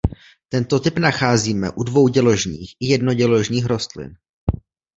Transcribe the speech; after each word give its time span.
Tento 0.49 0.79
typ 0.79 0.97
nacházíme 0.97 1.69
u 1.75 1.83
dvouděložných 1.83 2.75
i 2.79 2.85
jednoděložných 2.87 3.65
rostlin. 3.65 4.15